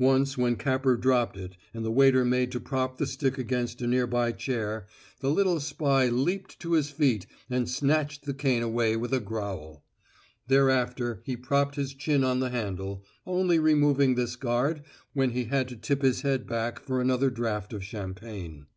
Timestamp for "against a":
3.36-3.86